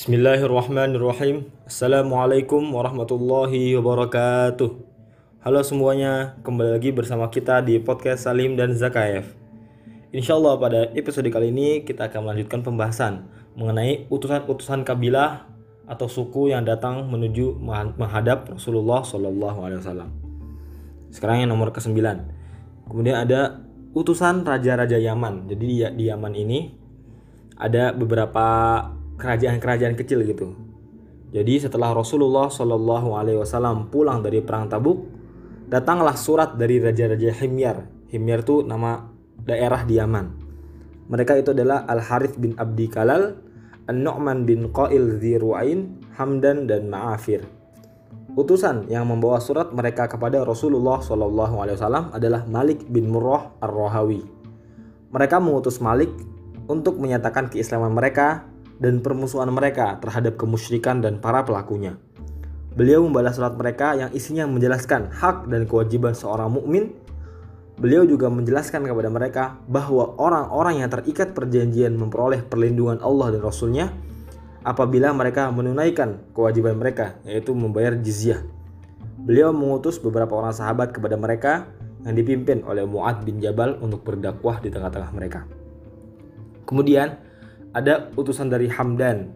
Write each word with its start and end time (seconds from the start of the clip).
Bismillahirrahmanirrahim. 0.00 1.52
Assalamualaikum 1.68 2.72
warahmatullahi 2.72 3.76
wabarakatuh. 3.76 4.72
Halo 5.44 5.60
semuanya, 5.60 6.40
kembali 6.40 6.72
lagi 6.72 6.88
bersama 6.88 7.28
kita 7.28 7.60
di 7.60 7.76
podcast 7.76 8.24
Salim 8.24 8.56
dan 8.56 8.72
Zakaev. 8.72 9.28
Insya 10.08 10.40
Allah 10.40 10.56
pada 10.56 10.88
episode 10.96 11.28
kali 11.28 11.52
ini 11.52 11.84
kita 11.84 12.08
akan 12.08 12.24
melanjutkan 12.24 12.64
pembahasan 12.64 13.28
Mengenai 13.60 14.08
utusan-utusan 14.08 14.88
kabilah 14.88 15.44
atau 15.84 16.08
suku 16.08 16.48
yang 16.48 16.64
datang 16.64 17.04
menuju 17.04 17.60
menghadap 18.00 18.56
Rasulullah 18.56 19.04
SAW 19.04 20.08
Sekarang 21.12 21.44
yang 21.44 21.52
nomor 21.52 21.76
ke-9 21.76 22.00
Kemudian 22.88 23.20
ada 23.20 23.60
utusan 23.92 24.48
Raja-Raja 24.48 24.96
Yaman. 24.96 25.44
Jadi 25.44 25.92
di 25.92 26.04
Yaman 26.08 26.32
ini 26.32 26.72
ada 27.60 27.92
beberapa 27.92 28.48
kerajaan-kerajaan 29.20 29.94
kecil 30.00 30.24
gitu. 30.24 30.56
Jadi 31.30 31.62
setelah 31.62 31.94
Rasulullah 31.94 32.50
Shallallahu 32.50 33.14
Alaihi 33.14 33.38
Wasallam 33.38 33.92
pulang 33.92 34.24
dari 34.24 34.42
perang 34.42 34.66
Tabuk, 34.66 35.06
datanglah 35.70 36.18
surat 36.18 36.58
dari 36.58 36.82
raja-raja 36.82 37.30
Himyar. 37.30 37.86
Himyar 38.10 38.42
itu 38.42 38.66
nama 38.66 39.06
daerah 39.38 39.86
di 39.86 40.00
Yaman. 40.00 40.26
Mereka 41.06 41.38
itu 41.38 41.54
adalah 41.54 41.86
Al 41.86 42.02
Harith 42.02 42.34
bin 42.34 42.58
Abdi 42.58 42.90
Kalal, 42.90 43.38
An-Nu'man 43.86 44.42
bin 44.42 44.74
Qail 44.74 45.22
Ziru'ain, 45.22 46.02
Hamdan 46.18 46.66
dan 46.66 46.90
Ma'afir. 46.90 47.46
Utusan 48.34 48.86
yang 48.86 49.06
membawa 49.10 49.42
surat 49.42 49.74
mereka 49.74 50.06
kepada 50.06 50.42
Rasulullah 50.42 51.02
Shallallahu 51.02 51.62
Alaihi 51.62 51.78
Wasallam 51.78 52.14
adalah 52.14 52.46
Malik 52.46 52.86
bin 52.90 53.10
Murrah 53.10 53.54
Ar-Rohawi. 53.58 54.22
Mereka 55.10 55.42
mengutus 55.42 55.82
Malik 55.82 56.10
untuk 56.70 57.02
menyatakan 57.02 57.50
keislaman 57.50 57.90
mereka 57.90 58.49
dan 58.80 59.04
permusuhan 59.04 59.52
mereka 59.52 60.00
terhadap 60.00 60.40
kemusyrikan 60.40 61.04
dan 61.04 61.20
para 61.20 61.44
pelakunya. 61.44 62.00
Beliau 62.74 63.04
membalas 63.04 63.36
surat 63.36 63.52
mereka 63.54 63.92
yang 63.92 64.10
isinya 64.16 64.48
menjelaskan 64.48 65.12
hak 65.12 65.52
dan 65.52 65.68
kewajiban 65.68 66.16
seorang 66.16 66.48
mukmin. 66.48 66.96
Beliau 67.76 68.04
juga 68.04 68.28
menjelaskan 68.32 68.84
kepada 68.88 69.08
mereka 69.12 69.44
bahwa 69.68 70.16
orang-orang 70.16 70.84
yang 70.84 70.88
terikat 70.92 71.32
perjanjian 71.32 71.96
memperoleh 71.96 72.44
perlindungan 72.44 73.00
Allah 73.00 73.36
dan 73.36 73.40
Rasulnya 73.40 73.86
apabila 74.64 75.12
mereka 75.16 75.48
menunaikan 75.48 76.32
kewajiban 76.36 76.76
mereka 76.76 77.20
yaitu 77.24 77.56
membayar 77.56 77.96
jizyah. 77.96 78.44
Beliau 79.20 79.52
mengutus 79.52 80.00
beberapa 80.00 80.32
orang 80.36 80.52
sahabat 80.56 80.96
kepada 80.96 81.16
mereka 81.16 81.68
yang 82.04 82.16
dipimpin 82.16 82.64
oleh 82.64 82.84
Mu'ad 82.88 83.24
bin 83.24 83.40
Jabal 83.40 83.76
untuk 83.80 84.04
berdakwah 84.04 84.60
di 84.60 84.72
tengah-tengah 84.72 85.10
mereka. 85.12 85.44
Kemudian 86.64 87.29
ada 87.70 88.10
utusan 88.18 88.50
dari 88.50 88.66
Hamdan. 88.66 89.30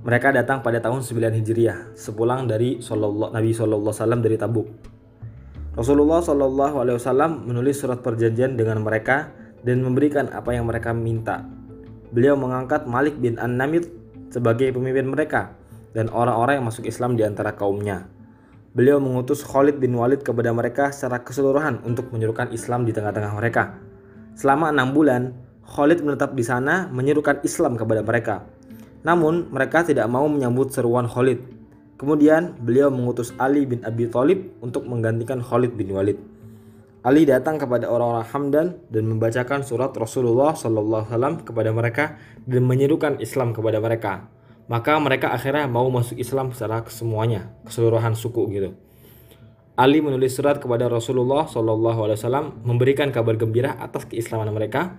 Mereka 0.00 0.32
datang 0.32 0.64
pada 0.64 0.80
tahun 0.80 1.04
9 1.04 1.40
Hijriah, 1.40 1.92
sepulang 1.92 2.48
dari 2.48 2.80
Sallallahu, 2.80 3.36
Nabi 3.36 3.52
Sallallahu 3.52 3.92
Wasallam 3.92 4.20
dari 4.24 4.36
Tabuk. 4.40 4.68
Rasulullah 5.76 6.24
Sallallahu 6.24 6.76
Alaihi 6.80 6.96
Wasallam 6.96 7.44
menulis 7.48 7.80
surat 7.80 8.00
perjanjian 8.00 8.56
dengan 8.56 8.80
mereka 8.80 9.32
dan 9.60 9.84
memberikan 9.84 10.28
apa 10.32 10.56
yang 10.56 10.68
mereka 10.68 10.96
minta. 10.96 11.44
Beliau 12.12 12.36
mengangkat 12.36 12.88
Malik 12.88 13.20
bin 13.20 13.36
An-Namid 13.36 13.88
sebagai 14.32 14.72
pemimpin 14.72 15.08
mereka 15.08 15.52
dan 15.92 16.08
orang-orang 16.12 16.60
yang 16.60 16.66
masuk 16.68 16.84
Islam 16.88 17.16
di 17.16 17.24
antara 17.24 17.52
kaumnya. 17.56 18.08
Beliau 18.70 19.02
mengutus 19.02 19.42
Khalid 19.42 19.82
bin 19.82 19.96
Walid 19.98 20.22
kepada 20.22 20.54
mereka 20.54 20.94
secara 20.94 21.22
keseluruhan 21.26 21.82
untuk 21.82 22.08
menyuruhkan 22.14 22.54
Islam 22.54 22.86
di 22.86 22.94
tengah-tengah 22.94 23.34
mereka. 23.34 23.78
Selama 24.38 24.70
enam 24.70 24.94
bulan, 24.94 25.34
Khalid 25.70 26.02
menetap 26.02 26.34
di 26.34 26.42
sana 26.42 26.90
menyerukan 26.90 27.46
Islam 27.46 27.78
kepada 27.78 28.02
mereka. 28.02 28.42
Namun 29.06 29.54
mereka 29.54 29.86
tidak 29.86 30.10
mau 30.10 30.26
menyambut 30.26 30.74
seruan 30.74 31.06
Khalid. 31.06 31.38
Kemudian 31.94 32.58
beliau 32.58 32.90
mengutus 32.90 33.30
Ali 33.38 33.70
bin 33.70 33.78
Abi 33.86 34.10
Thalib 34.10 34.50
untuk 34.58 34.82
menggantikan 34.90 35.38
Khalid 35.38 35.78
bin 35.78 35.94
Walid. 35.94 36.18
Ali 37.06 37.22
datang 37.24 37.56
kepada 37.56 37.86
orang-orang 37.88 38.26
Hamdan 38.28 38.66
dan 38.90 39.08
membacakan 39.08 39.62
surat 39.64 39.94
Rasulullah 39.94 40.52
SAW 40.52 41.40
kepada 41.46 41.70
mereka 41.72 42.18
dan 42.44 42.66
menyerukan 42.66 43.22
Islam 43.22 43.54
kepada 43.54 43.78
mereka. 43.78 44.26
Maka 44.68 44.98
mereka 45.00 45.32
akhirnya 45.32 45.70
mau 45.70 45.86
masuk 45.88 46.18
Islam 46.18 46.52
secara 46.52 46.82
kesemuanya, 46.84 47.48
keseluruhan 47.64 48.12
suku 48.18 48.42
gitu. 48.52 48.70
Ali 49.78 50.04
menulis 50.04 50.36
surat 50.36 50.60
kepada 50.60 50.92
Rasulullah 50.92 51.48
SAW 51.48 52.52
memberikan 52.66 53.08
kabar 53.14 53.38
gembira 53.38 53.80
atas 53.80 54.04
keislaman 54.04 54.52
mereka 54.52 54.98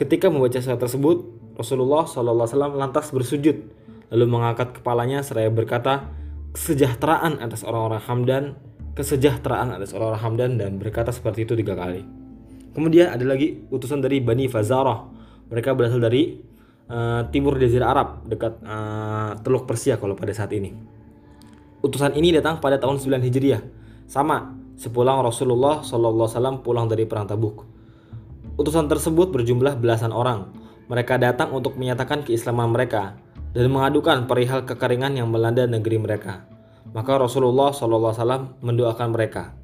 Ketika 0.00 0.32
membaca 0.32 0.56
surat 0.64 0.80
tersebut, 0.80 1.28
Rasulullah 1.60 2.08
SAW 2.08 2.72
lantas 2.72 3.12
bersujud, 3.12 3.68
lalu 4.08 4.24
mengangkat 4.24 4.80
kepalanya 4.80 5.20
seraya 5.20 5.52
berkata, 5.52 6.08
kesejahteraan 6.56 7.36
atas 7.36 7.68
orang-orang 7.68 8.00
Hamdan, 8.08 8.44
kesejahteraan 8.96 9.76
atas 9.76 9.92
orang-orang 9.92 10.22
Hamdan 10.24 10.50
dan 10.56 10.80
berkata 10.80 11.12
seperti 11.12 11.44
itu 11.44 11.52
tiga 11.52 11.76
kali. 11.76 12.00
Kemudian 12.72 13.12
ada 13.12 13.20
lagi 13.28 13.60
utusan 13.68 14.00
dari 14.00 14.24
Bani 14.24 14.48
Fazarah. 14.48 15.04
Mereka 15.52 15.76
berasal 15.76 16.00
dari 16.00 16.32
uh, 16.88 17.28
timur 17.28 17.60
Jazirah 17.60 17.88
Arab 17.92 18.08
dekat 18.24 18.56
uh, 18.64 19.36
Teluk 19.44 19.68
Persia 19.68 20.00
kalau 20.00 20.16
pada 20.16 20.32
saat 20.32 20.48
ini. 20.56 20.72
Utusan 21.84 22.16
ini 22.16 22.32
datang 22.32 22.56
pada 22.56 22.80
tahun 22.80 22.96
9 22.96 23.20
Hijriah. 23.20 23.60
Sama 24.08 24.56
sepulang 24.80 25.20
Rasulullah 25.20 25.84
SAW 25.84 26.64
pulang 26.64 26.88
dari 26.88 27.04
perang 27.04 27.28
Tabuk. 27.28 27.69
Utusan 28.58 28.90
tersebut 28.90 29.30
berjumlah 29.30 29.78
belasan 29.78 30.10
orang. 30.10 30.50
Mereka 30.90 31.22
datang 31.22 31.54
untuk 31.54 31.78
menyatakan 31.78 32.26
keislaman 32.26 32.74
mereka 32.74 33.14
dan 33.54 33.70
mengadukan 33.70 34.26
perihal 34.26 34.66
kekeringan 34.66 35.14
yang 35.18 35.30
melanda 35.30 35.66
negeri 35.66 35.98
mereka. 36.02 36.46
Maka 36.90 37.22
Rasulullah 37.22 37.70
SAW 37.70 38.58
mendoakan 38.58 39.08
mereka. 39.14 39.54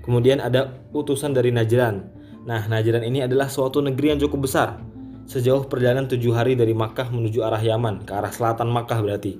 Kemudian 0.00 0.40
ada 0.40 0.80
utusan 0.96 1.36
dari 1.36 1.52
Najran. 1.52 2.08
Nah, 2.48 2.64
Najran 2.64 3.04
ini 3.04 3.20
adalah 3.20 3.52
suatu 3.52 3.84
negeri 3.84 4.16
yang 4.16 4.20
cukup 4.24 4.48
besar. 4.48 4.80
Sejauh 5.28 5.68
perjalanan 5.68 6.08
tujuh 6.08 6.32
hari 6.32 6.56
dari 6.56 6.72
Makkah 6.72 7.12
menuju 7.12 7.44
arah 7.44 7.60
Yaman, 7.60 8.08
ke 8.08 8.12
arah 8.16 8.32
selatan 8.32 8.72
Makkah 8.72 9.04
berarti. 9.04 9.36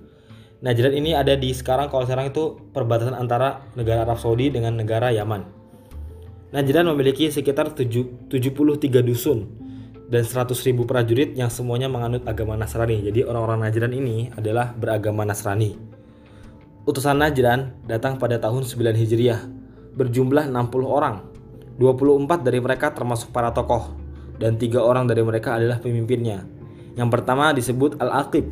Najran 0.60 0.92
ini 0.92 1.16
ada 1.16 1.32
di 1.41 1.56
sekarang 1.56 1.88
kalau 1.88 2.04
sekarang 2.04 2.28
itu 2.28 2.60
perbatasan 2.77 3.16
antara 3.16 3.65
negara 3.72 4.04
Arab 4.04 4.21
Saudi 4.21 4.53
dengan 4.53 4.77
negara 4.77 5.09
Yaman. 5.09 5.59
Najran 6.50 6.83
memiliki 6.91 7.31
sekitar 7.31 7.78
73 7.78 8.27
dusun 9.06 9.47
dan 10.11 10.27
100 10.27 10.50
ribu 10.66 10.83
prajurit 10.83 11.38
yang 11.38 11.47
semuanya 11.47 11.87
menganut 11.87 12.27
agama 12.27 12.59
Nasrani. 12.59 13.06
Jadi 13.06 13.22
orang-orang 13.22 13.71
Najran 13.71 13.94
ini 13.94 14.34
adalah 14.34 14.75
beragama 14.75 15.22
Nasrani. 15.22 15.78
Utusan 16.91 17.22
Najran 17.22 17.87
datang 17.87 18.19
pada 18.19 18.43
tahun 18.43 18.66
9 18.66 18.99
Hijriah, 18.99 19.47
berjumlah 19.94 20.50
60 20.50 20.91
orang. 20.91 21.22
24 21.78 22.43
dari 22.43 22.59
mereka 22.59 22.91
termasuk 22.91 23.31
para 23.31 23.55
tokoh, 23.55 23.94
dan 24.43 24.59
tiga 24.59 24.83
orang 24.83 25.06
dari 25.06 25.22
mereka 25.22 25.55
adalah 25.55 25.78
pemimpinnya. 25.78 26.43
Yang 26.99 27.09
pertama 27.15 27.55
disebut 27.55 27.94
Al-Aqib, 28.03 28.50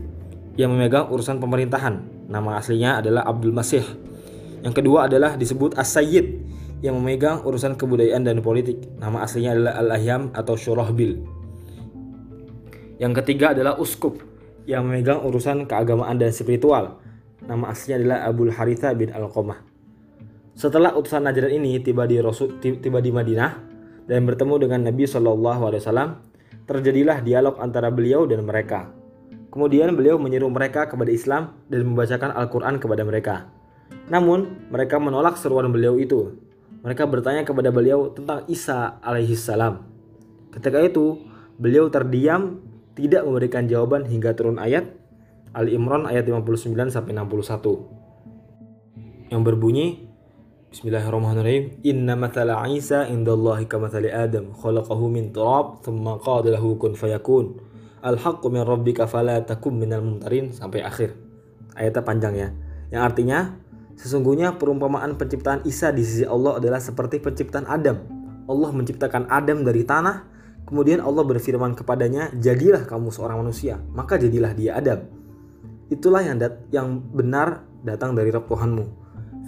yang 0.55 0.71
memegang 0.71 1.11
urusan 1.11 1.43
pemerintahan. 1.43 1.99
Nama 2.31 2.63
aslinya 2.63 3.03
adalah 3.03 3.27
Abdul 3.27 3.51
Masih. 3.51 3.83
Yang 4.63 4.75
kedua 4.79 5.11
adalah 5.11 5.35
disebut 5.35 5.75
As-Sayyid, 5.75 6.27
yang 6.79 6.95
memegang 6.99 7.43
urusan 7.43 7.75
kebudayaan 7.75 8.23
dan 8.23 8.39
politik. 8.39 8.79
Nama 9.03 9.27
aslinya 9.27 9.51
adalah 9.55 9.75
Al-Ahyam 9.83 10.31
atau 10.31 10.55
Syurahbil. 10.55 11.19
Yang 12.99 13.13
ketiga 13.23 13.55
adalah 13.55 13.79
Uskup 13.79 14.23
yang 14.67 14.87
memegang 14.87 15.23
urusan 15.27 15.67
keagamaan 15.67 16.19
dan 16.19 16.31
spiritual. 16.31 17.03
Nama 17.43 17.65
aslinya 17.71 17.97
adalah 18.03 18.19
Abdul 18.31 18.53
Haritha 18.55 18.95
bin 18.95 19.11
Al-Qamah. 19.11 19.59
Setelah 20.59 20.95
utusan 20.95 21.23
Najran 21.23 21.55
ini 21.55 21.79
tiba 21.79 22.07
di 22.07 22.19
Rasul, 22.19 22.59
tiba 22.59 22.99
di 22.99 23.15
Madinah 23.15 23.53
dan 24.11 24.27
bertemu 24.27 24.55
dengan 24.67 24.91
Nabi 24.91 25.07
Shallallahu 25.07 25.63
Alaihi 25.71 25.83
Wasallam, 25.83 26.11
terjadilah 26.67 27.23
dialog 27.23 27.63
antara 27.63 27.95
beliau 27.95 28.27
dan 28.27 28.43
mereka. 28.43 28.91
Kemudian 29.55 29.95
beliau 29.95 30.19
menyeru 30.19 30.51
mereka 30.51 30.91
kepada 30.91 31.09
Islam 31.15 31.55
dan 31.71 31.87
membacakan 31.87 32.35
Al-Quran 32.35 32.83
kepada 32.83 33.03
mereka. 33.07 33.37
Namun, 34.11 34.69
mereka 34.69 35.01
menolak 35.01 35.41
seruan 35.41 35.71
beliau 35.73 35.97
itu 35.97 36.48
mereka 36.83 37.07
bertanya 37.11 37.43
kepada 37.43 37.75
beliau 37.75 38.15
tentang 38.15 38.47
Isa 38.47 39.03
alaihissalam. 39.03 39.83
Ketika 40.55 40.79
itu, 40.83 41.19
beliau 41.59 41.91
terdiam 41.91 42.63
tidak 42.95 43.27
memberikan 43.27 43.67
jawaban 43.67 44.07
hingga 44.07 44.35
turun 44.35 44.59
ayat 44.59 44.85
Ali 45.55 45.75
Imran 45.75 46.07
ayat 46.07 46.29
59 46.29 46.91
sampai 46.93 47.15
61 47.15 49.33
yang 49.33 49.45
berbunyi 49.45 50.09
Bismillahirrahmanirrahim. 50.69 51.81
Inna 51.81 52.13
mathala 52.13 52.61
Isa 52.69 53.09
indallahi 53.09 53.65
kamathali 53.65 54.13
Adam. 54.13 54.53
Khalaqahu 54.53 55.09
min 55.09 55.33
turab 55.33 55.81
thumma 55.81 56.21
qala 56.21 56.53
lahu 56.53 56.77
kun 56.77 56.93
fayakun. 56.93 57.57
Al-haqqu 58.05 58.53
min 58.53 58.69
rabbika 58.69 59.09
fala 59.09 59.41
takum 59.49 59.81
minal 59.81 60.05
mumtarin. 60.05 60.53
Sampai 60.53 60.85
akhir. 60.85 61.17
Ayatnya 61.73 62.05
panjang 62.05 62.37
ya. 62.37 62.53
Yang 62.93 63.01
artinya 63.01 63.57
Sesungguhnya 63.99 64.55
perumpamaan 64.55 65.19
penciptaan 65.19 65.67
Isa 65.67 65.91
di 65.91 66.07
sisi 66.07 66.23
Allah 66.23 66.63
adalah 66.63 66.79
seperti 66.79 67.19
penciptaan 67.19 67.67
Adam. 67.67 67.99
Allah 68.47 68.71
menciptakan 68.71 69.27
Adam 69.27 69.67
dari 69.67 69.83
tanah, 69.83 70.23
kemudian 70.65 71.03
Allah 71.03 71.27
berfirman 71.27 71.75
kepadanya, 71.75 72.31
"Jadilah 72.39 72.87
kamu 72.87 73.11
seorang 73.11 73.43
manusia." 73.43 73.83
Maka 73.93 74.17
jadilah 74.17 74.55
dia 74.55 74.79
Adam. 74.79 75.19
itulah 75.89 76.21
yang 76.21 76.37
dat 76.37 76.69
yang 76.69 77.01
benar 77.01 77.65
datang 77.81 78.13
dari 78.13 78.29
Rabb 78.29 78.45
Tuhanmu. 78.45 78.85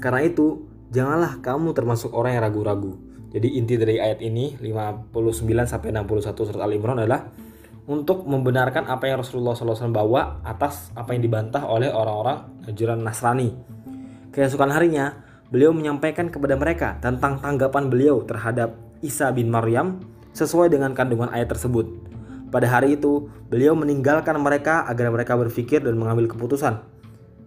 Karena 0.00 0.24
itu, 0.24 0.64
janganlah 0.88 1.36
kamu 1.44 1.76
termasuk 1.76 2.16
orang 2.16 2.40
yang 2.40 2.48
ragu-ragu. 2.48 2.96
Jadi 3.28 3.60
inti 3.60 3.76
dari 3.76 4.00
ayat 4.00 4.24
ini 4.24 4.56
59 4.58 5.12
sampai 5.68 5.92
61 5.92 6.48
surat 6.48 6.64
Al 6.64 6.72
Imran 6.72 6.96
adalah 6.96 7.28
untuk 7.86 8.26
membenarkan 8.26 8.86
apa 8.90 9.06
yang 9.06 9.22
Rasulullah 9.22 9.54
SAW 9.54 9.90
bawa 9.90 10.42
atas 10.42 10.90
apa 10.98 11.14
yang 11.14 11.22
dibantah 11.22 11.66
oleh 11.66 11.90
orang-orang 11.90 12.66
ajaran 12.66 13.02
Nasrani. 13.02 13.54
Keesokan 14.30 14.70
harinya, 14.70 15.26
beliau 15.50 15.74
menyampaikan 15.74 16.30
kepada 16.30 16.54
mereka 16.54 16.94
tentang 17.02 17.42
tanggapan 17.42 17.90
beliau 17.90 18.22
terhadap 18.22 18.78
Isa 19.02 19.34
bin 19.34 19.50
Maryam 19.50 19.98
sesuai 20.30 20.70
dengan 20.70 20.94
kandungan 20.94 21.34
ayat 21.34 21.50
tersebut. 21.50 21.90
Pada 22.54 22.70
hari 22.70 22.94
itu, 22.94 23.26
beliau 23.50 23.74
meninggalkan 23.74 24.38
mereka 24.38 24.86
agar 24.86 25.10
mereka 25.10 25.34
berpikir 25.34 25.82
dan 25.82 25.98
mengambil 25.98 26.30
keputusan. 26.30 26.78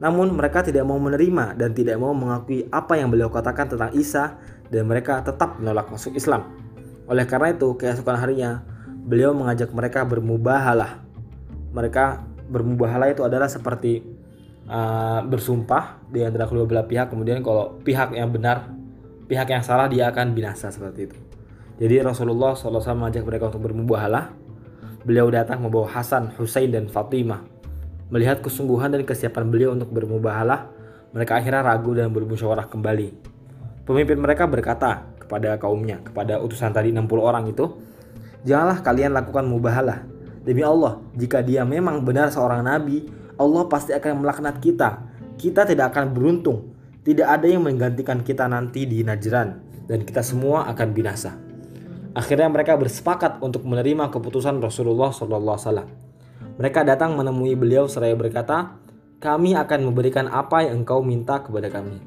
Namun 0.03 0.35
mereka 0.35 0.59
tidak 0.59 0.83
mau 0.83 0.99
menerima 0.99 1.55
dan 1.55 1.71
tidak 1.71 1.95
mau 1.95 2.11
mengakui 2.11 2.67
apa 2.67 2.99
yang 2.99 3.07
beliau 3.07 3.31
katakan 3.31 3.71
tentang 3.71 3.95
Isa 3.95 4.35
dan 4.67 4.83
mereka 4.83 5.23
tetap 5.23 5.63
menolak 5.63 5.87
masuk 5.87 6.19
Islam. 6.19 6.51
Oleh 7.07 7.23
karena 7.23 7.55
itu, 7.55 7.79
keesokan 7.79 8.19
harinya 8.19 8.63
beliau 9.07 9.31
mengajak 9.31 9.71
mereka 9.71 10.03
bermubahalah. 10.03 10.99
Mereka 11.71 12.27
bermubahalah 12.51 13.07
itu 13.11 13.23
adalah 13.23 13.47
seperti 13.47 14.12
uh, 14.69 15.21
bersumpah 15.25 16.03
di 16.11 16.23
antara 16.23 16.47
kedua 16.47 16.67
belah 16.67 16.85
pihak. 16.87 17.11
Kemudian 17.11 17.39
kalau 17.41 17.79
pihak 17.81 18.15
yang 18.15 18.29
benar, 18.29 18.71
pihak 19.27 19.47
yang 19.49 19.63
salah 19.63 19.87
dia 19.87 20.11
akan 20.11 20.35
binasa 20.35 20.71
seperti 20.71 21.11
itu. 21.11 21.17
Jadi 21.81 22.05
Rasulullah 22.05 22.53
SAW 22.53 22.83
mengajak 22.95 23.25
mereka 23.25 23.49
untuk 23.49 23.65
bermubahalah 23.65 24.43
Beliau 25.03 25.27
datang 25.27 25.59
membawa 25.59 25.91
Hasan, 25.91 26.31
Husain, 26.39 26.71
dan 26.71 26.87
Fatimah. 26.87 27.43
Melihat 28.07 28.39
kesungguhan 28.39 28.87
dan 28.87 29.03
kesiapan 29.03 29.51
beliau 29.51 29.75
untuk 29.75 29.91
bermubahalah, 29.91 30.71
mereka 31.11 31.43
akhirnya 31.43 31.59
ragu 31.59 31.91
dan 31.91 32.07
bermusyawarah 32.15 32.71
kembali. 32.71 33.11
Pemimpin 33.83 34.15
mereka 34.15 34.47
berkata 34.47 35.11
kepada 35.19 35.59
kaumnya, 35.59 35.99
kepada 35.99 36.39
utusan 36.39 36.71
tadi 36.71 36.95
60 36.95 37.19
orang 37.19 37.51
itu, 37.51 37.67
Janganlah 38.43 38.83
kalian 38.83 39.15
lakukan 39.15 39.47
mubahalah. 39.47 40.03
Demi 40.43 40.63
Allah, 40.67 40.99
jika 41.15 41.39
dia 41.39 41.63
memang 41.63 42.03
benar 42.03 42.27
seorang 42.27 42.59
nabi, 42.59 43.07
Allah 43.37 43.63
pasti 43.69 43.91
akan 43.95 44.21
melaknat 44.21 44.61
kita. 44.61 45.09
Kita 45.37 45.65
tidak 45.65 45.95
akan 45.95 46.13
beruntung. 46.13 46.73
Tidak 47.03 47.27
ada 47.27 47.43
yang 47.43 47.65
menggantikan 47.65 48.23
kita 48.23 48.47
nanti 48.47 48.87
di 48.87 49.03
Najran 49.03 49.59
dan 49.87 49.99
kita 50.07 50.23
semua 50.23 50.69
akan 50.71 50.87
binasa. 50.95 51.35
Akhirnya 52.13 52.47
mereka 52.47 52.77
bersepakat 52.77 53.41
untuk 53.41 53.65
menerima 53.65 54.13
keputusan 54.13 54.61
Rasulullah 54.61 55.09
SAW. 55.09 55.83
Mereka 56.61 56.85
datang 56.85 57.17
menemui 57.17 57.57
beliau 57.57 57.89
seraya 57.89 58.13
berkata, 58.13 58.77
kami 59.17 59.57
akan 59.57 59.89
memberikan 59.89 60.29
apa 60.29 60.61
yang 60.63 60.85
engkau 60.85 61.01
minta 61.01 61.41
kepada 61.41 61.73
kami. 61.73 61.97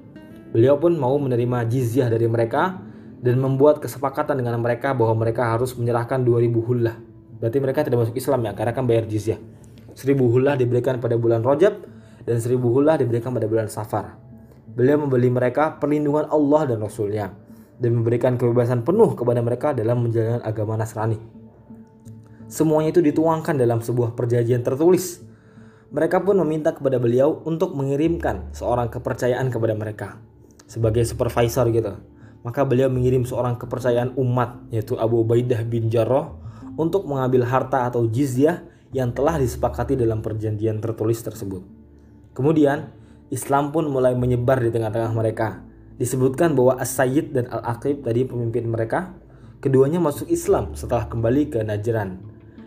Beliau 0.55 0.79
pun 0.79 0.95
mau 0.95 1.19
menerima 1.19 1.67
jizyah 1.67 2.07
dari 2.07 2.31
mereka 2.31 2.79
dan 3.19 3.43
membuat 3.43 3.83
kesepakatan 3.83 4.39
dengan 4.39 4.63
mereka 4.63 4.95
bahwa 4.95 5.27
mereka 5.27 5.51
harus 5.51 5.75
menyerahkan 5.75 6.23
2000 6.23 6.55
hullah. 6.63 6.97
Berarti 7.43 7.59
mereka 7.59 7.83
tidak 7.83 8.07
masuk 8.07 8.17
Islam 8.17 8.47
ya, 8.47 8.53
karena 8.55 8.73
kan 8.73 8.87
bayar 8.87 9.05
jizyah. 9.11 9.41
1000 9.97 10.13
hullah 10.21 10.61
diberikan 10.61 11.01
pada 11.01 11.17
bulan 11.17 11.41
Rajab 11.41 11.89
dan 12.29 12.37
1000 12.37 12.61
hullah 12.61 13.01
diberikan 13.01 13.33
pada 13.33 13.49
bulan 13.49 13.73
Safar. 13.73 14.21
Beliau 14.77 15.01
membeli 15.01 15.33
mereka 15.33 15.81
perlindungan 15.81 16.29
Allah 16.29 16.69
dan 16.69 16.85
Rasulnya 16.85 17.33
dan 17.81 17.97
memberikan 17.97 18.37
kebebasan 18.37 18.85
penuh 18.85 19.17
kepada 19.17 19.41
mereka 19.41 19.73
dalam 19.73 20.05
menjalankan 20.05 20.45
agama 20.45 20.77
Nasrani. 20.77 21.17
Semuanya 22.47 22.93
itu 22.93 23.01
dituangkan 23.01 23.57
dalam 23.57 23.81
sebuah 23.81 24.13
perjanjian 24.13 24.61
tertulis. 24.61 25.25
Mereka 25.91 26.23
pun 26.29 26.37
meminta 26.45 26.77
kepada 26.77 27.01
beliau 27.01 27.41
untuk 27.49 27.73
mengirimkan 27.73 28.53
seorang 28.53 28.93
kepercayaan 28.93 29.49
kepada 29.49 29.73
mereka 29.73 30.21
sebagai 30.69 31.07
supervisor 31.09 31.73
gitu. 31.73 31.97
Maka 32.45 32.63
beliau 32.63 32.87
mengirim 32.93 33.25
seorang 33.25 33.59
kepercayaan 33.59 34.15
umat 34.19 34.71
yaitu 34.71 34.95
Abu 35.01 35.25
Ubaidah 35.25 35.65
bin 35.67 35.91
Jarrah 35.91 36.37
untuk 36.77 37.09
mengambil 37.09 37.49
harta 37.49 37.89
atau 37.89 38.07
jizyah 38.07 38.63
yang 38.95 39.11
telah 39.11 39.41
disepakati 39.41 39.99
dalam 39.99 40.23
perjanjian 40.23 40.79
tertulis 40.79 41.19
tersebut. 41.23 41.63
Kemudian 42.37 42.93
Islam 43.33 43.75
pun 43.75 43.91
mulai 43.91 44.15
menyebar 44.15 44.63
di 44.63 44.71
tengah-tengah 44.71 45.11
mereka 45.17 45.67
disebutkan 45.97 46.53
bahwa 46.53 46.77
As-Sayyid 46.79 47.33
dan 47.33 47.49
Al-Aqib 47.49 48.05
tadi 48.05 48.29
pemimpin 48.29 48.69
mereka 48.69 49.17
keduanya 49.59 49.99
masuk 49.99 50.29
Islam 50.29 50.77
setelah 50.77 51.09
kembali 51.09 51.51
ke 51.51 51.59
Najran. 51.65 52.21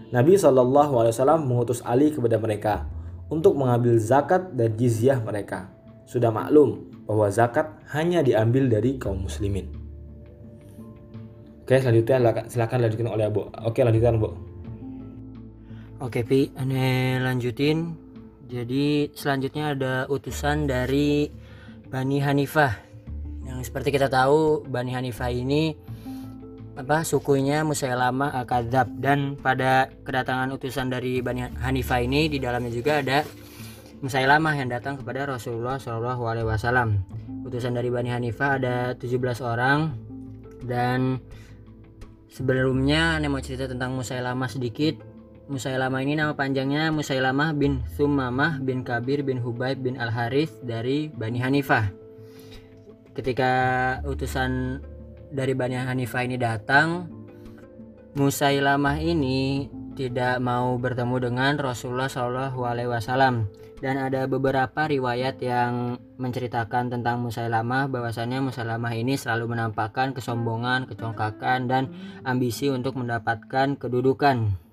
Nabi 0.09 0.35
SAW 0.41 1.37
mengutus 1.37 1.85
Ali 1.85 2.09
kepada 2.09 2.41
mereka 2.41 2.89
untuk 3.29 3.53
mengambil 3.53 4.01
zakat 4.01 4.57
dan 4.57 4.73
jizyah 4.73 5.21
mereka. 5.21 5.69
Sudah 6.09 6.33
maklum 6.33 6.89
bahwa 7.05 7.29
zakat 7.29 7.69
hanya 7.93 8.25
diambil 8.25 8.65
dari 8.65 8.97
kaum 8.97 9.29
muslimin. 9.29 9.69
Oke, 11.61 11.77
selanjutnya 11.77 12.49
silakan 12.49 12.89
lanjutkan 12.89 13.09
oleh 13.13 13.29
Abu. 13.29 13.45
Oke, 13.61 13.85
lanjutkan, 13.85 14.17
Bu. 14.17 14.48
Oke, 15.99 16.23
Pi, 16.23 16.51
ane 16.55 17.19
lanjutin. 17.19 17.95
Jadi 18.47 19.13
selanjutnya 19.13 19.75
ada 19.77 19.93
utusan 20.09 20.65
dari 20.65 21.29
Bani 21.91 22.17
Hanifah 22.23 22.89
seperti 23.63 23.91
kita 23.91 24.07
tahu 24.07 24.63
Bani 24.67 24.95
Hanifah 24.95 25.29
ini 25.31 25.75
apa 26.79 27.03
sukunya 27.03 27.67
Musailamah 27.67 28.31
Al-Kadzab 28.39 29.03
dan 29.03 29.35
pada 29.35 29.91
kedatangan 30.07 30.47
utusan 30.55 30.87
dari 30.87 31.19
Bani 31.19 31.43
Hanifah 31.59 31.99
ini 31.99 32.31
di 32.31 32.39
dalamnya 32.39 32.71
juga 32.71 33.03
ada 33.03 33.27
Musailamah 33.99 34.55
yang 34.55 34.71
datang 34.71 34.95
kepada 34.95 35.27
Rasulullah 35.27 35.75
Shallallahu 35.75 36.23
alaihi 36.23 36.47
wasallam. 36.47 37.03
Utusan 37.43 37.75
dari 37.75 37.91
Bani 37.91 38.07
Hanifah 38.07 38.55
ada 38.55 38.75
17 38.95 39.43
orang 39.43 39.91
dan 40.63 41.19
sebelumnya 42.31 43.19
saya 43.19 43.27
mau 43.27 43.43
cerita 43.43 43.67
tentang 43.67 43.99
Musailamah 43.99 44.47
sedikit. 44.47 44.95
Musailamah 45.49 46.05
ini 46.05 46.13
nama 46.13 46.37
panjangnya 46.37 46.93
Musailamah 46.93 47.57
bin 47.57 47.81
Sumamah 47.97 48.61
bin 48.61 48.85
Kabir 48.85 49.25
bin 49.25 49.41
Hubaib 49.41 49.81
bin 49.81 49.97
Al-Harith 49.97 50.61
dari 50.61 51.09
Bani 51.09 51.41
Hanifah 51.41 51.89
ketika 53.17 53.51
utusan 54.05 54.77
dari 55.33 55.57
Bani 55.57 55.73
Hanifah 55.73 56.21
ini 56.21 56.37
datang 56.37 57.09
Musailamah 58.13 59.01
ini 59.01 59.65
tidak 59.97 60.37
mau 60.37 60.77
bertemu 60.77 61.17
dengan 61.17 61.57
Rasulullah 61.57 62.13
Shallallahu 62.13 62.69
Alaihi 62.69 62.93
Wasallam 62.93 63.49
dan 63.81 63.97
ada 63.97 64.29
beberapa 64.29 64.85
riwayat 64.85 65.41
yang 65.41 65.97
menceritakan 66.21 66.93
tentang 66.93 67.25
Musailamah 67.25 67.89
bahwasanya 67.89 68.37
Musailamah 68.37 68.93
ini 68.93 69.17
selalu 69.17 69.57
menampakkan 69.57 70.13
kesombongan, 70.13 70.85
kecongkakan 70.85 71.65
dan 71.65 71.89
ambisi 72.21 72.69
untuk 72.69 72.99
mendapatkan 73.01 73.79
kedudukan. 73.81 74.68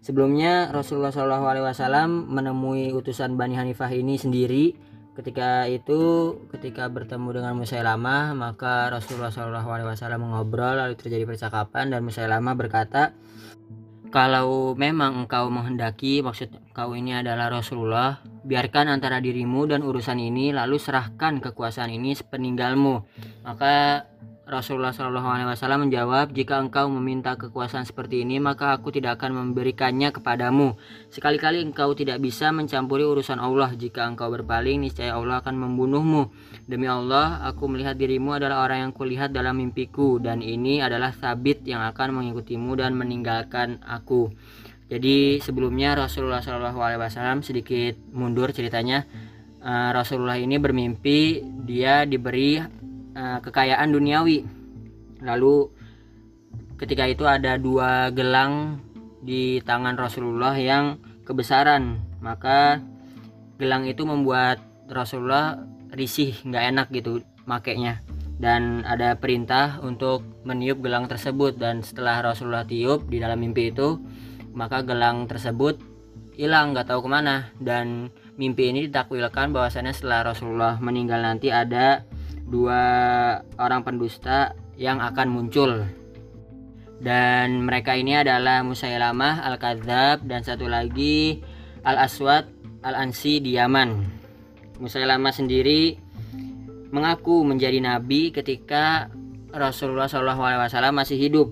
Sebelumnya 0.00 0.72
Rasulullah 0.72 1.12
Shallallahu 1.12 1.44
Alaihi 1.44 1.64
Wasallam 1.68 2.28
menemui 2.32 2.92
utusan 2.96 3.36
Bani 3.36 3.56
Hanifah 3.56 3.92
ini 3.92 4.16
sendiri 4.16 4.90
Ketika 5.10 5.66
itu, 5.66 6.32
ketika 6.54 6.88
bertemu 6.88 7.42
dengan 7.42 7.52
Musailamah, 7.58 8.32
maka 8.32 8.88
Rasulullah 8.88 9.28
SAW 9.28 10.16
mengobrol 10.16 10.80
lalu 10.80 10.96
terjadi 10.96 11.28
percakapan 11.28 11.92
dan 11.92 12.06
Musailamah 12.06 12.56
berkata, 12.56 13.12
kalau 14.08 14.72
memang 14.78 15.26
engkau 15.26 15.52
menghendaki, 15.52 16.24
maksud 16.24 16.54
engkau 16.72 16.96
ini 16.96 17.20
adalah 17.20 17.52
Rasulullah, 17.52 18.24
biarkan 18.48 18.86
antara 18.86 19.20
dirimu 19.20 19.68
dan 19.68 19.84
urusan 19.84 20.16
ini, 20.16 20.56
lalu 20.56 20.80
serahkan 20.80 21.42
kekuasaan 21.42 21.92
ini 21.92 22.16
sepeninggalmu. 22.16 23.04
Maka 23.44 24.06
Rasulullah 24.50 24.90
SAW 24.90 25.86
menjawab, 25.86 26.34
jika 26.34 26.58
engkau 26.58 26.90
meminta 26.90 27.38
kekuasaan 27.38 27.86
seperti 27.86 28.26
ini, 28.26 28.42
maka 28.42 28.74
aku 28.74 28.90
tidak 28.90 29.22
akan 29.22 29.38
memberikannya 29.38 30.10
kepadamu. 30.10 30.74
Sekali-kali 31.08 31.62
engkau 31.62 31.94
tidak 31.94 32.18
bisa 32.18 32.50
mencampuri 32.50 33.06
urusan 33.06 33.38
Allah. 33.38 33.70
Jika 33.72 34.04
engkau 34.10 34.28
berpaling, 34.34 34.82
niscaya 34.82 35.14
Allah 35.14 35.38
akan 35.38 35.54
membunuhmu. 35.54 36.34
Demi 36.66 36.90
Allah, 36.90 37.46
aku 37.46 37.70
melihat 37.70 37.94
dirimu 37.94 38.36
adalah 38.36 38.66
orang 38.66 38.90
yang 38.90 38.92
kulihat 38.92 39.30
dalam 39.30 39.56
mimpiku, 39.62 40.18
dan 40.18 40.42
ini 40.42 40.82
adalah 40.82 41.14
sabit 41.14 41.62
yang 41.62 41.86
akan 41.86 42.18
mengikutimu 42.18 42.74
dan 42.74 42.98
meninggalkan 42.98 43.78
aku. 43.86 44.34
Jadi 44.90 45.38
sebelumnya 45.38 45.94
Rasulullah 45.94 46.42
SAW 46.42 47.46
sedikit 47.46 47.94
mundur 48.10 48.50
ceritanya. 48.50 49.06
Eh, 49.60 49.90
Rasulullah 49.92 50.40
ini 50.40 50.56
bermimpi 50.56 51.44
dia 51.68 52.08
diberi 52.08 52.79
uh, 53.14 53.38
kekayaan 53.42 53.90
duniawi. 53.90 54.46
Lalu 55.20 55.68
ketika 56.80 57.04
itu 57.04 57.28
ada 57.28 57.60
dua 57.60 58.08
gelang 58.10 58.80
di 59.20 59.60
tangan 59.60 59.96
Rasulullah 60.00 60.56
yang 60.56 60.96
kebesaran, 61.28 62.00
maka 62.24 62.80
gelang 63.60 63.84
itu 63.84 64.02
membuat 64.08 64.58
Rasulullah 64.88 65.60
risih, 65.92 66.34
nggak 66.42 66.64
enak 66.74 66.86
gitu 66.90 67.20
makainya. 67.44 68.00
Dan 68.40 68.88
ada 68.88 69.20
perintah 69.20 69.84
untuk 69.84 70.24
meniup 70.48 70.80
gelang 70.80 71.04
tersebut 71.04 71.60
dan 71.60 71.84
setelah 71.84 72.24
Rasulullah 72.24 72.64
tiup 72.64 73.04
di 73.12 73.20
dalam 73.20 73.36
mimpi 73.36 73.68
itu, 73.68 74.00
maka 74.56 74.80
gelang 74.80 75.28
tersebut 75.28 75.76
hilang 76.40 76.72
nggak 76.72 76.88
tahu 76.88 77.04
ke 77.04 77.10
mana 77.12 77.52
dan 77.60 78.08
mimpi 78.40 78.72
ini 78.72 78.88
ditakwilkan 78.88 79.52
bahwasannya 79.52 79.92
setelah 79.92 80.32
Rasulullah 80.32 80.80
meninggal 80.80 81.20
nanti 81.20 81.52
ada 81.52 82.08
dua 82.50 82.82
orang 83.56 83.86
pendusta 83.86 84.58
yang 84.74 84.98
akan 84.98 85.28
muncul 85.30 85.86
dan 87.00 87.64
mereka 87.64 87.96
ini 87.96 88.20
adalah 88.20 88.60
Musailamah 88.60 89.40
Al-Kadzab 89.48 90.28
dan 90.28 90.44
satu 90.44 90.68
lagi 90.68 91.40
Al-Aswad 91.80 92.44
Al-Ansi 92.84 93.40
di 93.40 93.56
Yaman. 93.56 94.20
Musailamah 94.76 95.32
sendiri 95.32 95.96
mengaku 96.92 97.40
menjadi 97.40 97.80
nabi 97.80 98.28
ketika 98.36 99.08
Rasulullah 99.48 100.12
SAW 100.12 100.92
masih 100.92 101.16
hidup. 101.16 101.48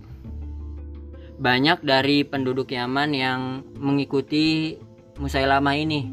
Banyak 1.41 1.81
dari 1.81 2.29
penduduk 2.29 2.69
Yaman 2.69 3.17
yang 3.17 3.41
mengikuti 3.81 4.77
Musailamah 5.17 5.75
ini. 5.81 6.13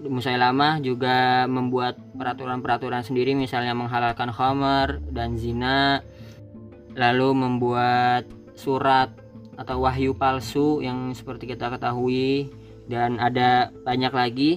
Musailamah 0.00 0.80
juga 0.80 1.44
membuat 1.44 2.00
peraturan-peraturan 2.16 3.04
sendiri 3.04 3.36
misalnya 3.36 3.76
menghalalkan 3.76 4.32
khamar 4.32 5.00
dan 5.12 5.36
zina 5.36 6.00
lalu 6.96 7.36
membuat 7.36 8.24
surat 8.56 9.12
atau 9.60 9.84
wahyu 9.84 10.16
palsu 10.16 10.80
yang 10.80 11.12
seperti 11.12 11.52
kita 11.52 11.68
ketahui 11.68 12.48
dan 12.88 13.20
ada 13.20 13.68
banyak 13.84 14.12
lagi. 14.12 14.52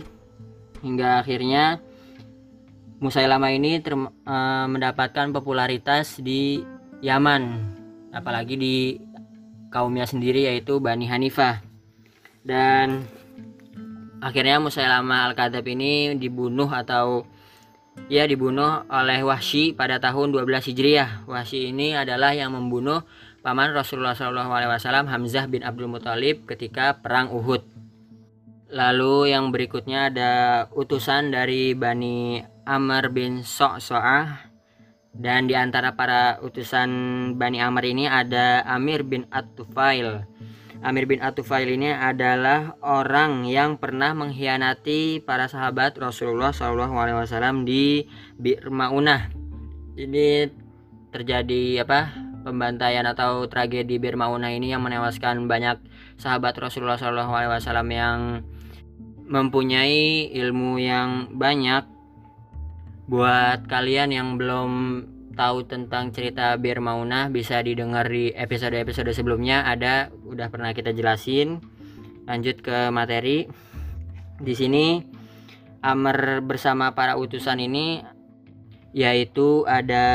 Hingga 0.84 1.24
akhirnya 1.24 1.80
Musailamah 3.04 3.52
ini 3.52 3.84
ter, 3.84 4.00
e, 4.00 4.38
mendapatkan 4.72 5.36
popularitas 5.36 6.24
di 6.24 6.64
Yaman 7.04 7.44
apalagi 8.16 8.56
di 8.56 8.96
kaumnya 9.68 10.08
sendiri 10.08 10.48
yaitu 10.48 10.80
Bani 10.80 11.04
Hanifah. 11.12 11.60
Dan 12.48 13.04
akhirnya 14.24 14.64
Musailamah 14.64 15.28
Al-Kadzab 15.32 15.68
ini 15.68 16.16
dibunuh 16.16 16.72
atau 16.72 17.28
ia 18.08 18.24
dibunuh 18.26 18.88
oleh 18.88 19.22
Wahsy 19.22 19.76
pada 19.76 20.00
tahun 20.00 20.32
12 20.32 20.72
Hijriah. 20.72 21.28
Wahsy 21.28 21.70
ini 21.70 21.94
adalah 21.94 22.32
yang 22.32 22.56
membunuh 22.56 23.04
paman 23.44 23.76
Rasulullah 23.76 24.16
SAW 24.16 24.80
Hamzah 25.12 25.46
bin 25.52 25.62
Abdul 25.62 25.92
Muthalib 25.92 26.48
ketika 26.48 26.98
perang 26.98 27.30
Uhud. 27.30 27.62
Lalu 28.74 29.36
yang 29.36 29.54
berikutnya 29.54 30.10
ada 30.10 30.32
utusan 30.74 31.30
dari 31.30 31.78
Bani 31.78 32.42
Amr 32.66 33.14
bin 33.14 33.46
So'so'ah 33.46 34.50
dan 35.14 35.46
di 35.46 35.54
antara 35.54 35.94
para 35.94 36.42
utusan 36.42 36.90
Bani 37.38 37.62
Amr 37.62 37.86
ini 37.86 38.10
ada 38.10 38.66
Amir 38.66 39.06
bin 39.06 39.30
At-Tufail. 39.30 40.26
Amir 40.84 41.08
bin 41.08 41.24
At-Tufail 41.24 41.80
ini 41.80 41.96
adalah 41.96 42.76
orang 42.84 43.48
yang 43.48 43.80
pernah 43.80 44.12
mengkhianati 44.12 45.24
para 45.24 45.48
sahabat 45.48 45.96
Rasulullah 45.96 46.52
SAW 46.52 47.64
di 47.64 48.04
Bir 48.36 48.68
Maunah. 48.68 49.32
Ini 49.96 50.52
terjadi 51.16 51.88
apa? 51.88 52.34
pembantaian 52.44 53.08
atau 53.08 53.48
tragedi 53.48 53.98
Birmauna 53.98 54.52
ini 54.52 54.76
yang 54.76 54.84
menewaskan 54.84 55.48
banyak 55.48 55.80
sahabat 56.20 56.60
Rasulullah 56.60 57.00
SAW 57.00 57.64
yang 57.88 58.44
mempunyai 59.24 60.28
ilmu 60.36 60.78
yang 60.84 61.32
banyak. 61.32 61.88
Buat 63.08 63.68
kalian 63.72 64.12
yang 64.12 64.30
belum 64.36 64.72
tahu 65.34 65.66
tentang 65.66 66.14
cerita 66.14 66.54
Birmauna 66.56 67.28
bisa 67.34 67.60
didengar 67.66 68.08
di 68.08 68.30
episode-episode 68.32 69.10
sebelumnya 69.12 69.66
ada 69.66 70.14
udah 70.30 70.48
pernah 70.54 70.72
kita 70.72 70.94
jelasin. 70.94 71.60
Lanjut 72.30 72.62
ke 72.64 72.94
materi. 72.94 73.50
Di 74.40 74.54
sini 74.56 75.02
Amr 75.84 76.40
bersama 76.46 76.96
para 76.96 77.20
utusan 77.20 77.60
ini 77.60 78.02
yaitu 78.94 79.66
ada 79.66 80.06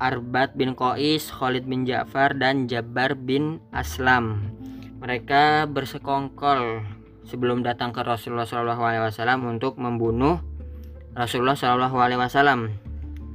Arbat 0.00 0.56
bin 0.56 0.74
Qais, 0.74 1.30
Khalid 1.30 1.68
bin 1.68 1.86
Ja'far 1.86 2.34
dan 2.34 2.66
Jabbar 2.66 3.14
bin 3.14 3.62
Aslam. 3.70 4.42
Mereka 5.00 5.70
bersekongkol 5.70 6.84
sebelum 7.24 7.62
datang 7.62 7.94
ke 7.94 8.02
Rasulullah 8.02 8.48
SAW 8.48 9.46
untuk 9.46 9.78
membunuh 9.78 10.42
Rasulullah 11.14 11.54
SAW. 11.54 12.89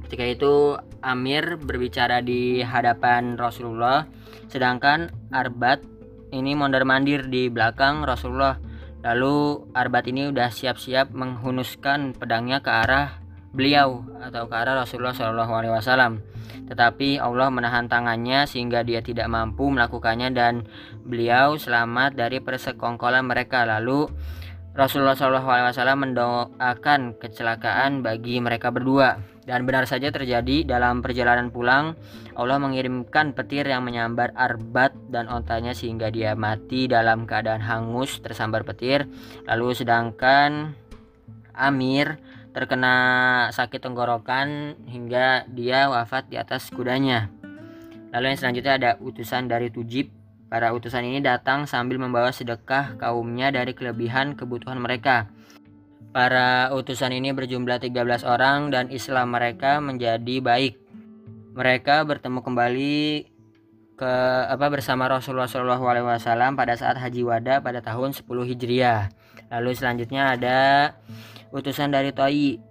Ketika 0.06 0.22
itu 0.22 0.78
Amir 1.02 1.58
berbicara 1.58 2.22
di 2.22 2.62
hadapan 2.62 3.34
Rasulullah, 3.34 4.06
sedangkan 4.46 5.10
Arbat 5.34 5.82
ini 6.30 6.54
mondar 6.54 6.86
mandir 6.86 7.26
di 7.26 7.50
belakang 7.50 8.06
Rasulullah. 8.06 8.54
Lalu 9.02 9.66
Arbat 9.74 10.06
ini 10.06 10.30
udah 10.30 10.46
siap-siap 10.54 11.10
menghunuskan 11.10 12.14
pedangnya 12.14 12.62
ke 12.62 12.70
arah 12.70 13.18
beliau 13.50 14.06
atau 14.22 14.46
ke 14.46 14.54
arah 14.54 14.78
Rasulullah 14.86 15.10
SAW 15.10 16.22
tetapi 16.66 17.22
Allah 17.22 17.46
menahan 17.50 17.86
tangannya 17.86 18.42
sehingga 18.50 18.82
dia 18.82 18.98
tidak 18.98 19.30
mampu 19.30 19.70
melakukannya 19.70 20.34
dan 20.34 20.66
beliau 21.06 21.54
selamat 21.54 22.18
dari 22.18 22.42
persekongkolan 22.42 23.22
mereka. 23.22 23.62
Lalu 23.62 24.10
Rasulullah 24.74 25.14
SAW 25.14 25.72
mendoakan 25.94 27.22
kecelakaan 27.22 28.02
bagi 28.02 28.42
mereka 28.42 28.74
berdua 28.74 29.35
dan 29.46 29.62
benar 29.62 29.86
saja 29.86 30.10
terjadi 30.10 30.66
dalam 30.66 31.00
perjalanan 31.00 31.54
pulang 31.54 31.94
Allah 32.34 32.58
mengirimkan 32.58 33.32
petir 33.32 33.64
yang 33.64 33.86
menyambar 33.86 34.34
Arbat 34.34 34.92
dan 35.08 35.30
ontanya 35.30 35.72
sehingga 35.72 36.10
dia 36.10 36.34
mati 36.34 36.90
dalam 36.90 37.24
keadaan 37.24 37.62
hangus 37.62 38.18
tersambar 38.20 38.66
petir 38.66 39.06
lalu 39.46 39.72
sedangkan 39.72 40.74
Amir 41.56 42.20
terkena 42.56 42.94
sakit 43.52 43.84
tenggorokan 43.84 44.80
hingga 44.88 45.44
dia 45.48 45.92
wafat 45.92 46.32
di 46.32 46.40
atas 46.40 46.72
kudanya. 46.72 47.28
Lalu 48.16 48.32
yang 48.32 48.38
selanjutnya 48.40 48.74
ada 48.80 48.90
utusan 48.96 49.44
dari 49.44 49.68
Tujib. 49.68 50.08
Para 50.48 50.72
utusan 50.72 51.04
ini 51.04 51.20
datang 51.20 51.68
sambil 51.68 52.00
membawa 52.00 52.32
sedekah 52.32 52.96
kaumnya 52.96 53.52
dari 53.52 53.76
kelebihan 53.76 54.32
kebutuhan 54.40 54.80
mereka. 54.80 55.28
Para 56.16 56.72
utusan 56.72 57.12
ini 57.12 57.36
berjumlah 57.36 57.76
13 57.76 58.24
orang 58.24 58.72
dan 58.72 58.88
Islam 58.88 59.36
mereka 59.36 59.84
menjadi 59.84 60.40
baik. 60.40 60.80
Mereka 61.52 62.08
bertemu 62.08 62.40
kembali 62.40 62.96
ke 64.00 64.14
apa 64.48 64.64
bersama 64.72 65.12
Rasulullah 65.12 65.44
SAW 65.44 66.56
pada 66.56 66.72
saat 66.72 66.96
Haji 66.96 67.20
Wada 67.20 67.60
pada 67.60 67.84
tahun 67.84 68.16
10 68.16 68.24
Hijriah. 68.32 69.12
Lalu 69.52 69.76
selanjutnya 69.76 70.32
ada 70.32 70.60
utusan 71.52 71.92
dari 71.92 72.16
Toi 72.16 72.64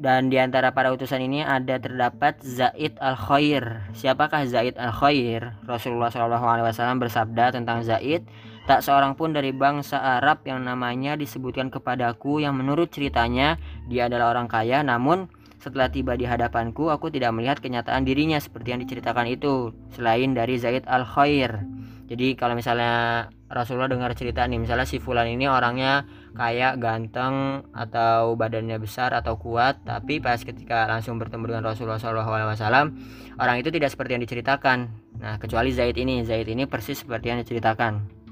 dan 0.00 0.32
di 0.32 0.40
antara 0.40 0.72
para 0.72 0.88
utusan 0.88 1.20
ini 1.20 1.44
ada 1.44 1.76
terdapat 1.76 2.40
Zaid 2.40 2.96
al 2.96 3.20
Khair. 3.20 3.92
Siapakah 3.92 4.48
Zaid 4.48 4.80
al 4.80 4.96
Khair? 4.96 5.52
Rasulullah 5.68 6.08
SAW 6.08 6.96
bersabda 6.96 7.60
tentang 7.60 7.84
Zaid, 7.84 8.24
tak 8.64 8.80
seorang 8.80 9.12
pun 9.12 9.36
dari 9.36 9.52
bangsa 9.52 10.00
Arab 10.00 10.44
yang 10.48 10.64
namanya 10.64 11.20
disebutkan 11.20 11.68
kepadaku 11.68 12.40
yang 12.40 12.56
menurut 12.56 12.88
ceritanya 12.88 13.60
dia 13.88 14.08
adalah 14.08 14.32
orang 14.32 14.48
kaya, 14.48 14.80
namun 14.80 15.28
setelah 15.60 15.88
tiba 15.88 16.12
di 16.16 16.28
hadapanku 16.28 16.92
aku 16.92 17.08
tidak 17.08 17.32
melihat 17.32 17.60
kenyataan 17.60 18.04
dirinya 18.04 18.36
seperti 18.36 18.76
yang 18.76 18.80
diceritakan 18.84 19.32
itu 19.32 19.72
selain 19.96 20.36
dari 20.36 20.60
Zaid 20.60 20.84
al 20.84 21.08
Khair. 21.08 21.64
Jadi 22.04 22.36
kalau 22.36 22.52
misalnya 22.52 23.32
Rasulullah 23.48 23.88
dengar 23.88 24.12
cerita 24.12 24.44
nih, 24.44 24.60
misalnya 24.60 24.84
si 24.84 25.00
Fulan 25.00 25.24
ini 25.24 25.48
orangnya 25.48 26.04
kaya, 26.36 26.76
ganteng 26.76 27.64
atau 27.72 28.36
badannya 28.36 28.76
besar 28.76 29.16
atau 29.16 29.40
kuat, 29.40 29.80
tapi 29.88 30.20
pas 30.20 30.36
ketika 30.36 30.84
langsung 30.84 31.16
bertemu 31.16 31.48
dengan 31.48 31.64
Rasulullah 31.72 31.96
SAW, 31.96 32.92
orang 33.40 33.56
itu 33.56 33.68
tidak 33.72 33.88
seperti 33.88 34.20
yang 34.20 34.22
diceritakan. 34.26 34.78
Nah, 35.16 35.40
kecuali 35.40 35.72
Zaid 35.72 35.96
ini, 35.96 36.26
Zaid 36.28 36.44
ini 36.50 36.68
persis 36.68 37.00
seperti 37.00 37.32
yang 37.32 37.40
diceritakan. 37.40 38.23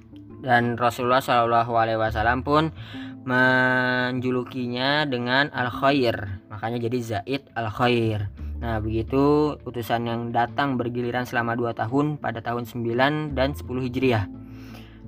Dan 0.42 0.74
Rasulullah 0.74 1.22
SAW 1.22 2.42
pun 2.42 2.74
menjulukinya 3.22 5.06
dengan 5.06 5.46
Al 5.54 5.70
Khair, 5.70 6.42
makanya 6.50 6.90
jadi 6.90 6.98
Zaid 6.98 7.42
Al 7.54 7.70
Khair. 7.70 8.26
Nah, 8.58 8.78
begitu 8.82 9.54
utusan 9.62 10.06
yang 10.06 10.20
datang 10.34 10.78
bergiliran 10.78 11.26
selama 11.26 11.54
2 11.54 11.74
tahun 11.78 12.06
pada 12.18 12.42
tahun 12.42 12.66
9 12.66 13.34
dan 13.34 13.54
10 13.54 13.86
Hijriah. 13.86 14.26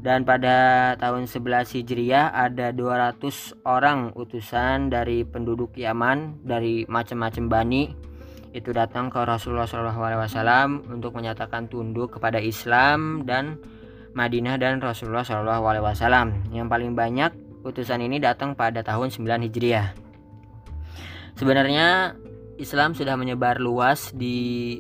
Dan 0.05 0.27
pada 0.27 0.93
tahun 1.01 1.31
11 1.31 1.71
Hijriah 1.81 2.35
ada 2.35 2.75
200 2.75 3.55
orang 3.65 4.13
utusan 4.13 4.91
dari 4.91 5.23
penduduk 5.25 5.75
Yaman 5.75 6.45
dari 6.45 6.85
macam-macam 6.91 7.45
bani. 7.47 7.85
Itu 8.55 8.71
datang 8.71 9.11
ke 9.11 9.19
Rasulullah 9.23 9.67
SAW 9.67 10.93
untuk 10.93 11.15
menyatakan 11.19 11.67
tunduk 11.67 12.19
kepada 12.19 12.39
Islam 12.39 13.27
dan 13.27 13.59
Madinah 14.15 14.57
dan 14.57 14.79
Rasulullah 14.79 15.27
SAW. 15.27 16.55
Yang 16.55 16.67
paling 16.71 16.95
banyak 16.95 17.31
utusan 17.67 18.01
ini 18.01 18.23
datang 18.23 18.55
pada 18.55 18.81
tahun 18.87 19.11
9 19.11 19.47
Hijriah. 19.51 19.95
Sebenarnya 21.35 22.15
Islam 22.57 22.95
sudah 22.95 23.19
menyebar 23.19 23.59
luas 23.59 24.15
di 24.15 24.79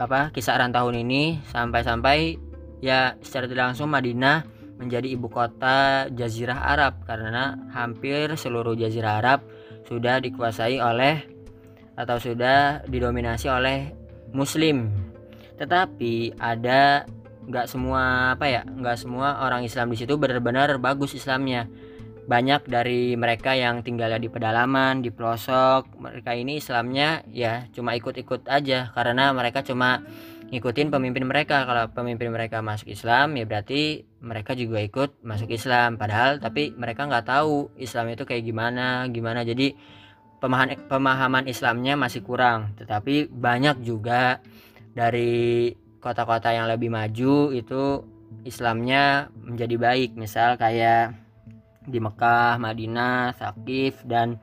apa 0.00 0.32
kisaran 0.32 0.72
tahun 0.72 1.04
ini 1.04 1.44
sampai-sampai 1.52 2.40
ya 2.80 3.20
secara 3.20 3.44
tidak 3.44 3.64
langsung 3.72 3.92
Madinah 3.92 4.48
menjadi 4.80 5.12
ibu 5.12 5.28
kota 5.28 6.08
Jazirah 6.08 6.72
Arab 6.72 7.04
karena 7.04 7.60
hampir 7.76 8.32
seluruh 8.32 8.72
Jazirah 8.72 9.20
Arab 9.20 9.44
sudah 9.84 10.24
dikuasai 10.24 10.80
oleh 10.80 11.20
atau 12.00 12.16
sudah 12.16 12.80
didominasi 12.88 13.52
oleh 13.52 13.92
Muslim. 14.32 14.88
Tetapi 15.60 16.40
ada 16.40 17.04
nggak 17.48 17.66
semua 17.70 18.34
apa 18.36 18.46
ya 18.50 18.62
nggak 18.66 18.96
semua 19.00 19.40
orang 19.46 19.64
Islam 19.64 19.88
di 19.92 19.96
situ 20.00 20.16
benar-benar 20.20 20.76
bagus 20.82 21.16
Islamnya. 21.16 21.70
Banyak 22.30 22.70
dari 22.70 23.18
mereka 23.18 23.58
yang 23.58 23.82
tinggalnya 23.82 24.20
di 24.22 24.30
pedalaman 24.30 25.02
di 25.02 25.10
pelosok 25.10 25.98
mereka 25.98 26.30
ini 26.36 26.62
Islamnya 26.62 27.26
ya 27.32 27.66
cuma 27.74 27.96
ikut-ikut 27.98 28.46
aja 28.46 28.94
karena 28.94 29.34
mereka 29.34 29.66
cuma 29.66 30.04
ngikutin 30.50 30.90
pemimpin 30.94 31.26
mereka. 31.26 31.66
Kalau 31.66 31.90
pemimpin 31.90 32.30
mereka 32.30 32.62
masuk 32.62 32.90
Islam 32.90 33.34
ya 33.34 33.46
berarti 33.46 34.06
mereka 34.22 34.54
juga 34.54 34.78
ikut 34.82 35.22
masuk 35.26 35.50
Islam. 35.50 35.98
Padahal 35.98 36.38
tapi 36.38 36.70
mereka 36.74 37.06
nggak 37.06 37.26
tahu 37.26 37.74
Islam 37.78 38.14
itu 38.14 38.22
kayak 38.22 38.46
gimana 38.46 39.06
gimana. 39.10 39.42
Jadi 39.42 39.74
pemahaman 40.38 40.86
pemahaman 40.86 41.44
Islamnya 41.50 41.94
masih 41.98 42.22
kurang. 42.22 42.78
Tetapi 42.78 43.30
banyak 43.30 43.82
juga 43.82 44.38
dari 44.94 45.70
kota-kota 46.00 46.50
yang 46.50 46.66
lebih 46.66 46.88
maju 46.88 47.52
itu 47.52 48.04
Islamnya 48.42 49.28
menjadi 49.44 49.76
baik. 49.76 50.16
Misal 50.16 50.56
kayak 50.56 51.14
di 51.84 51.98
Mekah, 52.00 52.56
Madinah, 52.56 53.36
Sakif 53.36 54.00
dan 54.04 54.40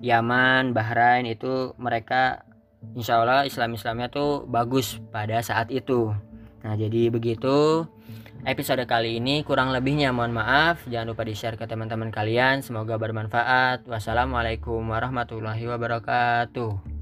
Yaman, 0.00 0.76
Bahrain 0.76 1.24
itu 1.28 1.72
mereka 1.80 2.44
insya 2.92 3.20
Allah 3.20 3.48
Islam-Islamnya 3.48 4.12
tuh 4.12 4.44
bagus 4.44 5.00
pada 5.12 5.40
saat 5.40 5.72
itu. 5.72 6.12
Nah 6.64 6.74
jadi 6.76 7.08
begitu 7.12 7.88
episode 8.44 8.84
kali 8.84 9.20
ini. 9.20 9.40
Kurang 9.44 9.72
lebihnya 9.72 10.12
mohon 10.12 10.36
maaf. 10.36 10.84
Jangan 10.88 11.12
lupa 11.12 11.24
di 11.24 11.32
share 11.36 11.56
ke 11.56 11.64
teman-teman 11.64 12.12
kalian. 12.12 12.60
Semoga 12.60 13.00
bermanfaat. 13.00 13.88
Wassalamualaikum 13.88 14.84
warahmatullahi 14.84 15.64
wabarakatuh 15.68 16.93